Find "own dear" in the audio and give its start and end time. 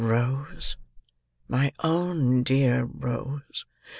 1.83-2.85